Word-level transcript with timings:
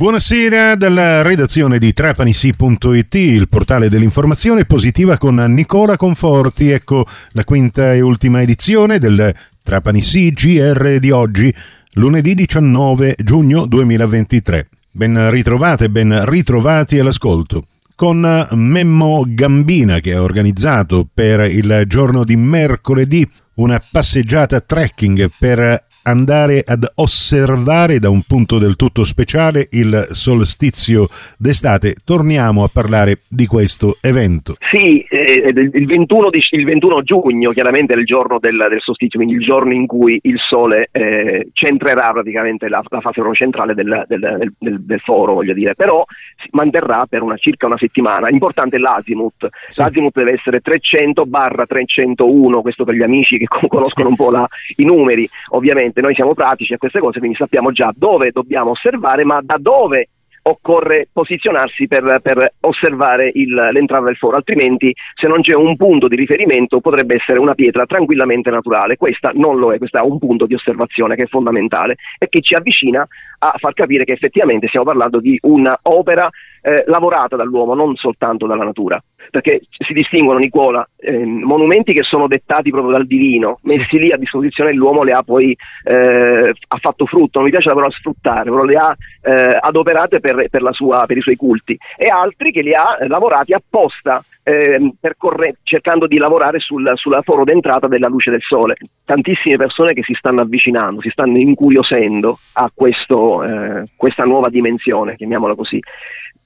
Buonasera 0.00 0.76
dalla 0.76 1.20
redazione 1.20 1.78
di 1.78 1.92
trapanisi.it, 1.92 3.14
il 3.16 3.50
portale 3.50 3.90
dell'informazione 3.90 4.64
positiva 4.64 5.18
con 5.18 5.34
Nicola 5.34 5.98
Conforti. 5.98 6.70
Ecco 6.70 7.04
la 7.32 7.44
quinta 7.44 7.92
e 7.92 8.00
ultima 8.00 8.40
edizione 8.40 8.98
del 8.98 9.34
Trapanisi 9.62 10.32
GR 10.32 10.98
di 10.98 11.10
oggi, 11.10 11.54
lunedì 11.96 12.34
19 12.34 13.16
giugno 13.22 13.66
2023. 13.66 14.68
Ben 14.90 15.30
ritrovate, 15.30 15.90
ben 15.90 16.24
ritrovati 16.24 16.98
all'ascolto 16.98 17.64
con 17.94 18.48
Memmo 18.52 19.24
Gambina 19.26 19.98
che 19.98 20.14
ha 20.14 20.22
organizzato 20.22 21.06
per 21.12 21.40
il 21.40 21.84
giorno 21.86 22.24
di 22.24 22.36
mercoledì 22.36 23.28
una 23.56 23.78
passeggiata 23.90 24.60
trekking 24.60 25.30
per 25.38 25.88
andare 26.02 26.62
ad 26.66 26.86
osservare 26.96 27.98
da 27.98 28.08
un 28.10 28.22
punto 28.22 28.58
del 28.58 28.76
tutto 28.76 29.04
speciale 29.04 29.68
il 29.72 30.08
solstizio 30.10 31.08
d'estate. 31.36 31.96
Torniamo 32.04 32.64
a 32.64 32.70
parlare 32.72 33.20
di 33.28 33.46
questo 33.46 33.96
evento. 34.00 34.54
Sì, 34.70 35.00
eh, 35.08 35.44
il, 35.72 35.86
21 35.86 36.30
di, 36.30 36.40
il, 36.50 36.64
21 36.64 37.02
giugno 37.02 37.50
chiaramente 37.50 37.94
è 37.94 37.98
il 37.98 38.04
giorno 38.04 38.38
del, 38.38 38.66
del, 38.68 38.80
solstizio, 38.80 39.18
quindi 39.18 39.38
il 39.38 39.46
giorno 39.46 39.72
in 39.72 39.86
cui 39.86 40.18
il 40.22 40.38
Sole 40.38 40.88
eh, 40.92 41.48
centrerà 41.52 42.10
praticamente 42.12 42.68
la, 42.68 42.82
la 42.88 43.00
fase 43.00 43.20
centrale 43.32 43.74
del, 43.74 44.04
del, 44.08 44.52
del, 44.58 45.00
foro, 45.00 45.34
voglio 45.34 45.54
dire, 45.54 45.74
però 45.74 46.04
si 46.36 46.48
manterrà 46.52 47.06
per 47.08 47.22
una, 47.22 47.36
circa 47.36 47.66
una 47.66 47.78
settimana. 47.78 48.28
Importante 48.30 48.76
è 48.76 48.78
l'azimut, 48.78 49.48
sì. 49.68 49.82
l'azimut 49.82 50.16
deve 50.16 50.32
essere 50.32 50.60
300 50.60 51.26
barra 51.26 51.66
301, 51.66 52.62
questo 52.62 52.84
per 52.84 52.94
gli 52.94 53.02
amici 53.02 53.36
che 53.36 53.46
conoscono 53.68 54.06
sì. 54.06 54.10
un 54.10 54.16
po' 54.16 54.30
la, 54.30 54.48
i 54.76 54.84
numeri, 54.84 55.28
ovviamente 55.50 55.89
ovviamente 55.90 56.00
noi 56.00 56.14
siamo 56.14 56.34
pratici 56.34 56.74
a 56.74 56.78
queste 56.78 57.00
cose, 57.00 57.18
quindi 57.18 57.36
sappiamo 57.36 57.72
già 57.72 57.92
dove 57.94 58.30
dobbiamo 58.30 58.70
osservare, 58.70 59.24
ma 59.24 59.40
da 59.42 59.56
dove 59.58 60.08
occorre 60.42 61.08
posizionarsi 61.12 61.86
per, 61.86 62.20
per 62.22 62.54
osservare 62.60 63.30
il, 63.34 63.52
l'entrata 63.72 64.06
del 64.06 64.16
foro, 64.16 64.36
altrimenti 64.36 64.94
se 65.14 65.26
non 65.26 65.42
c'è 65.42 65.54
un 65.54 65.76
punto 65.76 66.08
di 66.08 66.16
riferimento 66.16 66.80
potrebbe 66.80 67.16
essere 67.16 67.40
una 67.40 67.54
pietra 67.54 67.84
tranquillamente 67.84 68.48
naturale, 68.48 68.96
questa 68.96 69.32
non 69.34 69.58
lo 69.58 69.72
è, 69.72 69.78
questo 69.78 69.98
è 69.98 70.02
un 70.02 70.18
punto 70.18 70.46
di 70.46 70.54
osservazione 70.54 71.14
che 71.14 71.24
è 71.24 71.26
fondamentale 71.26 71.96
e 72.18 72.28
che 72.28 72.40
ci 72.40 72.54
avvicina 72.54 73.06
a 73.42 73.54
far 73.58 73.72
capire 73.72 74.04
che 74.04 74.12
effettivamente 74.12 74.68
stiamo 74.68 74.86
parlando 74.86 75.18
di 75.18 75.38
un'opera 75.42 76.28
eh, 76.62 76.84
lavorata 76.86 77.36
dall'uomo, 77.36 77.74
non 77.74 77.96
soltanto 77.96 78.46
dalla 78.46 78.64
natura, 78.64 79.02
perché 79.30 79.62
si 79.70 79.94
distinguono, 79.94 80.38
Nicola, 80.38 80.86
eh, 80.98 81.24
monumenti 81.24 81.94
che 81.94 82.02
sono 82.02 82.26
dettati 82.26 82.70
proprio 82.70 82.92
dal 82.92 83.06
divino, 83.06 83.58
messi 83.62 83.98
lì 83.98 84.12
a 84.12 84.18
disposizione 84.18 84.74
l'uomo 84.74 85.02
le 85.02 85.12
ha 85.12 85.22
poi 85.22 85.56
eh, 85.84 86.52
ha 86.68 86.76
fatto 86.78 87.06
frutto, 87.06 87.38
non 87.38 87.44
mi 87.44 87.50
piace 87.50 87.68
la 87.68 87.74
parola 87.74 87.92
sfruttare, 87.92 88.50
però 88.50 88.64
le 88.64 88.76
ha 88.76 88.96
eh, 89.22 89.58
adoperate 89.58 90.20
per, 90.20 90.48
per, 90.50 90.68
sua, 90.72 91.04
per, 91.06 91.16
i 91.16 91.22
suoi 91.22 91.36
culti, 91.36 91.78
e 91.96 92.08
altri 92.08 92.52
che 92.52 92.60
li 92.60 92.74
ha 92.74 92.98
lavorati 93.06 93.54
apposta 93.54 94.22
eh, 94.50 94.92
percorre, 94.98 95.56
cercando 95.62 96.06
di 96.06 96.18
lavorare 96.18 96.58
sul, 96.58 96.90
sulla 96.94 97.22
foro 97.22 97.44
d'entrata 97.44 97.86
della 97.86 98.08
luce 98.08 98.30
del 98.30 98.42
sole. 98.42 98.76
Tantissime 99.04 99.56
persone 99.56 99.92
che 99.92 100.02
si 100.02 100.14
stanno 100.14 100.40
avvicinando, 100.40 101.00
si 101.00 101.10
stanno 101.10 101.38
incuriosendo 101.38 102.38
a 102.54 102.70
questo, 102.74 103.42
eh, 103.42 103.84
questa 103.96 104.24
nuova 104.24 104.48
dimensione, 104.48 105.16
chiamiamola 105.16 105.54
così 105.54 105.80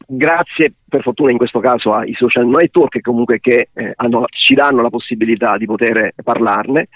grazie 0.07 0.71
per 0.87 1.01
fortuna 1.01 1.31
in 1.31 1.39
questo 1.39 1.61
caso 1.61 1.95
ai 1.95 2.13
social 2.13 2.47
network 2.47 3.01
comunque 3.01 3.41
che 3.41 3.71
eh, 3.73 3.93
hanno, 3.97 4.27
ci 4.29 4.53
danno 4.53 4.83
la 4.83 4.91
possibilità 4.91 5.57
di 5.57 5.65
poter 5.65 6.13
parlarne. 6.23 6.89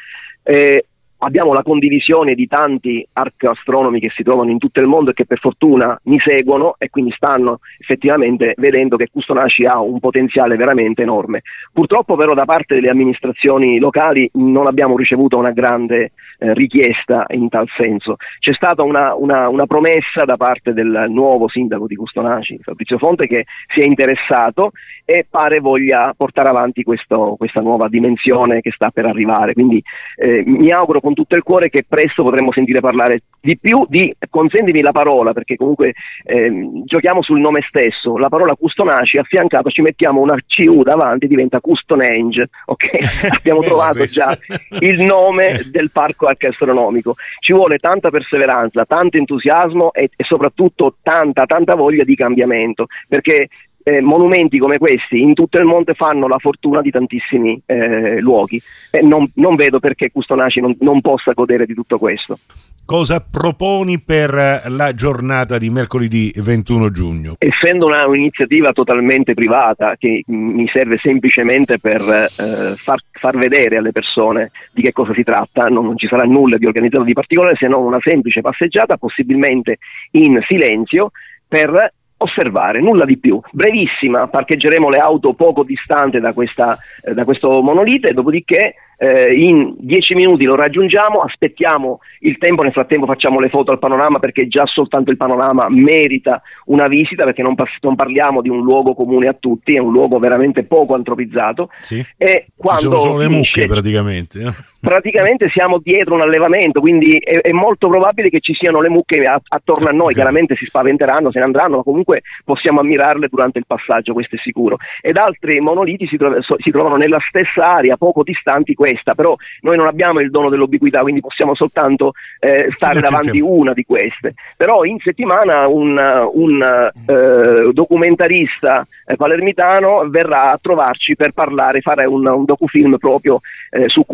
Eh, 0.43 0.85
abbiamo 1.19 1.53
la 1.53 1.63
condivisione 1.63 2.35
di 2.35 2.47
tanti 2.47 3.07
arcoastronomi 3.13 4.01
che 4.01 4.11
si 4.15 4.23
trovano 4.23 4.51
in 4.51 4.59
tutto 4.59 4.81
il 4.81 4.87
mondo 4.87 5.11
e 5.11 5.15
che 5.15 5.27
per 5.27 5.39
fortuna 5.39 5.99
mi 6.05 6.19
seguono 6.25 6.75
e 6.79 6.91
quindi 6.91 7.13
stanno 7.17 7.61
effettivamente 7.79 8.55
vedendo 8.57 8.97
che 8.97 9.09
Custonaci 9.11 9.65
ha 9.65 9.81
un 9.81 9.99
potenziale 9.99 10.57
veramente 10.57 11.03
enorme. 11.03 11.43
Purtroppo 11.73 12.17
però 12.17 12.35
da 12.35 12.45
parte 12.45 12.75
delle 12.75 12.91
amministrazioni 12.91 13.79
locali 13.79 14.29
non 14.35 14.67
abbiamo 14.67 14.97
ricevuto 14.97 15.39
una 15.39 15.53
grande 15.53 16.13
eh, 16.39 16.55
richiesta 16.55 17.27
in 17.31 17.49
tal 17.49 17.67
senso. 17.77 18.17
C'è 18.39 18.55
stata 18.55 18.83
una, 18.83 19.15
una, 19.15 19.49
una, 19.49 19.67
promessa 19.67 20.25
da 20.25 20.37
parte 20.37 20.73
del 20.73 21.07
nuovo 21.09 21.49
sindaco 21.49 21.87
di 21.87 21.97
Custonaci, 21.97 22.59
Fabrizio 22.63 22.99
Fonte, 22.99 23.27
che 23.27 23.45
si 23.75 23.81
è 23.81 23.85
interessato 23.85 24.71
e 25.11 25.25
pare 25.27 25.59
voglia 25.59 26.13
portare 26.15 26.51
avanti 26.51 26.83
questo, 26.83 27.35
questa 27.39 27.63
nuova 27.63 27.89
dimensione 27.89 28.61
che 28.61 28.73
sta 28.73 28.91
per 28.91 29.07
arrivare. 29.07 29.55
Quindi 29.55 29.83
eh, 30.17 30.43
mi 30.45 30.69
auguro 30.69 31.01
con 31.01 31.15
tutto 31.15 31.35
il 31.35 31.43
cuore 31.43 31.71
che 31.71 31.87
presto 31.89 32.23
potremo 32.23 32.53
sentire 32.53 32.81
parlare 32.81 33.21
di 33.41 33.57
più 33.59 33.87
di, 33.89 34.15
consentimi 34.29 34.83
la 34.83 34.93
parola, 34.93 35.33
perché 35.33 35.57
comunque 35.57 35.95
eh, 36.25 36.83
giochiamo 36.85 37.23
sul 37.23 37.41
nome 37.41 37.65
stesso, 37.67 38.19
la 38.19 38.29
parola 38.29 38.55
Custonaci, 38.55 39.17
affiancato 39.17 39.71
ci 39.71 39.81
mettiamo 39.81 40.21
una 40.21 40.37
CU 40.47 40.83
davanti, 40.83 41.27
diventa 41.27 41.61
Custonenge, 41.61 42.51
ok? 42.67 42.85
Abbiamo 43.39 43.61
trovato 43.61 44.05
già 44.05 44.37
il 44.81 45.01
nome 45.01 45.63
del 45.71 45.91
parco 45.91 46.27
archeastronomico. 46.27 47.15
Ci 47.41 47.55
vuole 47.55 47.79
tanta 47.79 48.11
perseveranza, 48.11 48.85
tanto 48.85 49.17
entusiasmo 49.17 49.91
e, 49.95 50.11
e 50.15 50.25
soprattutto 50.25 50.97
tanta, 51.01 51.47
tanta 51.47 51.77
voglia 51.77 52.05
di 52.05 52.15
cambiamento, 52.15 52.89
perché 53.09 53.49
eh, 53.89 54.01
monumenti 54.03 54.59
come 54.59 54.77
questi 54.77 55.21
in 55.21 55.33
tutto 55.33 55.59
il 55.59 55.65
mondo 55.65 55.95
fanno 55.95 56.29
la 56.29 56.39
fortuna 56.39 56.83
di 56.83 56.91
tantissimi 56.91 57.61
eh, 57.65 58.21
luoghi 58.21 58.61
e 58.91 59.01
non, 59.01 59.27
non, 59.35 59.57
vedo 59.57 59.79
perché 59.79 60.11
Custonaci 60.11 60.61
non, 60.61 60.77
non 60.81 61.01
possa 61.01 61.33
godere 61.33 61.65
di 61.65 61.73
tutto 61.73 61.99
questo 61.99 62.39
cosa 62.85 63.21
proponi 63.21 64.01
per 64.01 64.31
la 64.67 64.95
giornata 64.95 65.59
di 65.59 65.69
mercoledì 65.69 66.33
21 66.35 66.89
giugno? 66.89 67.35
Essendo 67.37 67.85
una, 67.85 68.07
un'iniziativa 68.07 68.73
totalmente 68.73 69.35
privata 69.35 69.95
che 69.99 70.23
mi 70.29 70.67
serve 70.73 70.97
semplicemente 70.97 71.79
per 71.79 72.01
eh, 72.01 72.77
far, 72.77 72.99
far, 73.11 73.37
vedere 73.37 73.77
alle 73.77 73.93
persone 73.93 74.53
di 74.73 74.81
che 74.81 74.93
cosa 74.93 75.13
si 75.13 75.23
tratta, 75.23 75.67
non, 75.67 75.85
non, 75.85 75.99
ci 75.99 76.07
sarà 76.07 76.25
nulla 76.25 76.57
di 76.57 76.65
organizzato 76.65 77.05
di 77.05 77.13
particolare 77.13 77.57
se 77.57 77.69
non 77.69 77.85
una 77.85 78.01
semplice 78.01 78.41
passeggiata, 78.41 78.97
possibilmente 78.97 79.77
in 80.13 80.41
silenzio, 80.49 81.11
per 81.47 81.93
osservare, 82.19 82.81
nulla 82.81 83.05
di 83.05 83.19
più. 83.19 83.41
Brevissima, 83.53 84.29
parcheggeremo 84.29 84.89
le 84.89 84.99
auto 84.99 85.33
poco 85.33 85.63
distante 85.63 86.21
da, 86.21 86.33
questa, 86.33 86.79
eh, 87.03 87.15
da 87.15 87.25
questo 87.25 87.63
monolite, 87.63 88.13
dopodiché 88.13 88.75
eh, 89.01 89.33
in 89.33 89.75
dieci 89.79 90.15
minuti 90.15 90.45
lo 90.45 90.57
raggiungiamo, 90.57 91.21
aspettiamo 91.21 92.01
il 92.21 92.37
tempo, 92.39 92.63
nel 92.63 92.73
frattempo 92.73 93.07
facciamo 93.07 93.39
le 93.39 93.49
foto 93.49 93.71
al 93.71 93.79
panorama 93.79 94.19
perché 94.19 94.49
già 94.49 94.67
soltanto 94.67 95.13
il 95.13 95.17
panorama 95.17 95.67
merita 95.69 96.43
una 96.67 96.89
visita 96.89 97.25
perché 97.25 97.43
non, 97.43 97.55
pass- 97.55 97.79
non 97.81 97.95
parliamo 97.95 98.43
di 98.43 98.49
un 98.49 98.61
luogo 98.63 98.95
comune 98.95 99.29
a 99.29 99.37
tutti, 99.39 99.77
è 99.77 99.79
un 99.79 99.93
luogo 99.93 100.19
veramente 100.19 100.65
poco 100.65 100.95
antropizzato. 100.95 101.71
Sì. 101.81 102.05
E 102.17 102.47
quando 102.57 102.81
Ci 102.81 102.87
sono 102.89 102.99
solo 102.99 103.19
le 103.19 103.29
mucche 103.29 103.67
praticamente. 103.67 104.41
Praticamente 104.81 105.49
siamo 105.49 105.79
dietro 105.83 106.15
un 106.15 106.21
allevamento, 106.21 106.81
quindi 106.81 107.17
è, 107.17 107.41
è 107.41 107.51
molto 107.51 107.89
probabile 107.89 108.29
che 108.29 108.39
ci 108.39 108.53
siano 108.53 108.81
le 108.81 108.89
mucche 108.89 109.21
attorno 109.49 109.89
a 109.89 109.93
noi, 109.93 110.15
chiaramente 110.15 110.55
si 110.55 110.67
spaventeranno, 110.67 111.33
se 111.33 111.41
ne 111.41 111.47
andranno, 111.47 111.79
ma 111.79 111.83
comunque 111.83 112.23
possiamo 112.45 112.81
ammirarle 112.81 113.27
durante 113.29 113.59
il 113.59 113.65
passaggio, 113.67 114.13
questo 114.13 114.37
è 114.37 114.39
sicuro. 114.39 114.77
Ed 115.01 115.17
altri 115.17 115.59
monoliti 115.61 116.07
si, 116.07 116.17
tro- 116.17 116.39
si 116.59 116.71
trovano 116.71 116.95
nella 116.95 117.19
stessa 117.29 117.67
area, 117.67 117.97
poco 117.97 118.23
distanti 118.23 118.75
questa, 118.75 119.15
però 119.15 119.35
noi 119.63 119.77
non 119.77 119.89
abbiamo 119.89 120.21
il 120.21 120.31
dono 120.31 120.49
dell'ubiquità, 120.49 121.01
quindi 121.01 121.21
possiamo 121.21 121.57
soltanto 121.57 122.13
eh, 122.39 122.71
stare 122.77 123.01
davanti 123.01 123.41
una 123.41 123.73
di 123.73 123.85
queste. 123.85 124.35
Però 124.57 124.85
in 124.85 124.99
settimana 125.01 125.67
un, 125.67 125.99
un 126.33 126.63
eh, 126.63 127.73
documentarista 127.73 128.87
eh, 129.05 129.17
palermitano 129.17 130.05
verrà 130.09 130.53
a 130.53 130.59
trovarci 130.61 131.17
per 131.17 131.33
parlare, 131.33 131.81
fare 131.81 132.07
un, 132.07 132.25
un 132.27 132.45
docufilm 132.45 132.97
proprio 132.97 133.41
eh, 133.71 133.89
su 133.89 134.05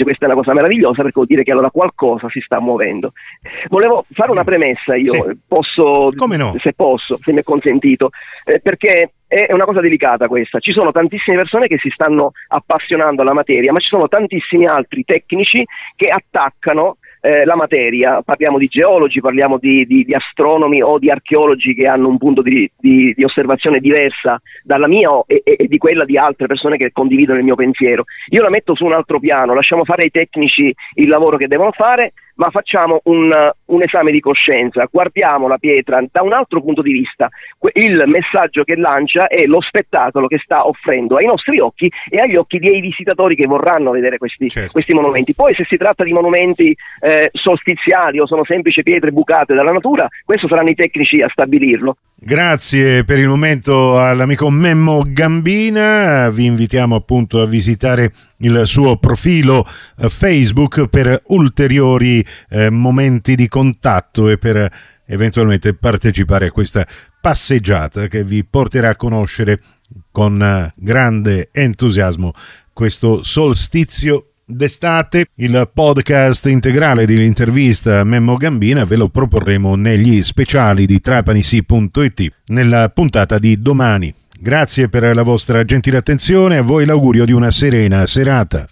Custonenge. 0.00 0.04
Questa 0.04 0.24
è 0.24 0.28
una 0.28 0.36
cosa 0.36 0.52
meravigliosa 0.54 0.96
perché 1.02 1.12
vuol 1.14 1.26
dire 1.26 1.42
che 1.42 1.52
allora 1.52 1.70
qualcosa 1.70 2.28
si 2.28 2.40
sta 2.40 2.60
muovendo. 2.60 3.12
Volevo 3.68 4.04
fare 4.12 4.30
una 4.30 4.44
premessa 4.44 4.96
io, 4.96 5.12
sì. 5.12 5.38
posso, 5.46 6.10
no? 6.14 6.54
se 6.58 6.72
posso, 6.72 7.18
se 7.22 7.32
mi 7.32 7.40
è 7.40 7.42
consentito, 7.42 8.10
eh, 8.44 8.60
perché 8.60 9.12
è 9.26 9.52
una 9.52 9.64
cosa 9.64 9.80
delicata 9.80 10.26
questa. 10.26 10.58
Ci 10.58 10.72
sono 10.72 10.90
tantissime 10.90 11.36
persone 11.36 11.66
che 11.66 11.78
si 11.78 11.90
stanno 11.90 12.32
appassionando 12.48 13.22
alla 13.22 13.32
materia, 13.32 13.72
ma 13.72 13.78
ci 13.78 13.88
sono 13.88 14.08
tantissimi 14.08 14.66
altri 14.66 15.04
tecnici 15.04 15.64
che 15.94 16.08
attaccano 16.08 16.96
eh, 17.20 17.44
la 17.44 17.54
materia. 17.54 18.22
Parliamo 18.22 18.58
di 18.58 18.66
geologi, 18.66 19.20
parliamo 19.20 19.58
di, 19.58 19.84
di, 19.86 20.04
di, 20.04 20.14
astronomi 20.14 20.82
o 20.82 20.98
di 20.98 21.10
archeologi 21.10 21.74
che 21.74 21.86
hanno 21.86 22.08
un 22.08 22.18
punto 22.18 22.42
di, 22.42 22.70
di 22.76 23.14
osservazione 23.24 23.78
diversa 23.78 24.40
dalla 24.62 24.88
mia 24.88 25.08
e, 25.26 25.42
e, 25.44 25.66
di 25.66 25.78
quella 25.78 26.04
di 26.04 26.16
altre 26.16 26.46
persone 26.46 26.76
che 26.76 26.92
condividono 26.92 27.38
il 27.38 27.44
mio 27.44 27.54
pensiero. 27.54 28.04
Io 28.28 28.42
la 28.42 28.50
metto 28.50 28.74
su 28.74 28.84
un 28.84 28.92
altro 28.92 29.18
piano, 29.18 29.54
lasciamo 29.54 29.84
fare 29.84 30.04
ai 30.04 30.10
tecnici 30.10 30.74
il 30.94 31.08
lavoro 31.08 31.36
che 31.36 31.46
devono 31.46 31.72
fare, 31.72 32.12
ma 32.40 32.48
facciamo 32.48 33.00
un, 33.04 33.30
un 33.66 33.82
esame 33.82 34.10
di 34.10 34.20
coscienza, 34.20 34.88
guardiamo 34.90 35.46
la 35.46 35.58
pietra 35.58 36.02
da 36.10 36.22
un 36.22 36.32
altro 36.32 36.62
punto 36.62 36.80
di 36.80 36.90
vista. 36.90 37.28
Il 37.74 38.02
messaggio 38.06 38.64
che 38.64 38.76
lancia 38.76 39.26
è 39.26 39.44
lo 39.44 39.60
spettacolo 39.60 40.26
che 40.26 40.40
sta 40.42 40.66
offrendo 40.66 41.16
ai 41.16 41.26
nostri 41.26 41.60
occhi 41.60 41.92
e 42.08 42.16
agli 42.16 42.36
occhi 42.36 42.58
dei 42.58 42.80
visitatori 42.80 43.36
che 43.36 43.46
vorranno 43.46 43.90
vedere 43.90 44.16
questi, 44.16 44.48
certo. 44.48 44.72
questi 44.72 44.94
monumenti. 44.94 45.34
Poi 45.34 45.54
se 45.54 45.66
si 45.68 45.76
tratta 45.76 46.02
di 46.02 46.14
monumenti 46.14 46.74
eh, 47.00 47.28
solstiziali 47.32 48.18
o 48.18 48.26
sono 48.26 48.44
semplici 48.46 48.82
pietre 48.82 49.10
bucate 49.10 49.52
dalla 49.52 49.72
natura, 49.72 50.08
questo 50.24 50.48
saranno 50.48 50.70
i 50.70 50.74
tecnici 50.74 51.20
a 51.20 51.28
stabilirlo. 51.28 51.96
Grazie 52.14 53.04
per 53.04 53.18
il 53.18 53.28
momento 53.28 53.98
all'amico 53.98 54.48
Memmo 54.48 55.04
Gambina, 55.06 56.30
vi 56.30 56.46
invitiamo 56.46 56.94
appunto 56.94 57.42
a 57.42 57.46
visitare 57.46 58.10
il 58.40 58.62
suo 58.64 58.96
profilo 58.96 59.66
eh, 59.98 60.08
Facebook 60.08 60.86
per 60.88 61.22
ulteriori 61.28 62.24
eh, 62.48 62.70
momenti 62.70 63.34
di 63.34 63.48
contatto 63.48 64.28
e 64.28 64.38
per 64.38 64.70
eventualmente 65.06 65.74
partecipare 65.74 66.46
a 66.46 66.50
questa 66.50 66.86
passeggiata 67.20 68.06
che 68.06 68.22
vi 68.24 68.44
porterà 68.44 68.90
a 68.90 68.96
conoscere 68.96 69.60
con 70.10 70.40
eh, 70.40 70.72
grande 70.76 71.48
entusiasmo 71.52 72.32
questo 72.72 73.22
solstizio 73.22 74.30
d'estate. 74.46 75.26
Il 75.36 75.70
podcast 75.72 76.46
integrale 76.46 77.06
dell'intervista 77.06 78.04
Memmo 78.04 78.36
Gambina 78.36 78.84
ve 78.84 78.96
lo 78.96 79.08
proporremo 79.08 79.74
negli 79.74 80.22
speciali 80.22 80.86
di 80.86 81.00
trapanisi.it 81.00 82.32
nella 82.46 82.88
puntata 82.88 83.38
di 83.38 83.60
domani. 83.60 84.14
Grazie 84.42 84.88
per 84.88 85.14
la 85.14 85.22
vostra 85.22 85.62
gentile 85.64 85.98
attenzione, 85.98 86.56
a 86.56 86.62
voi 86.62 86.86
l'augurio 86.86 87.26
di 87.26 87.32
una 87.32 87.50
serena 87.50 88.06
serata. 88.06 88.66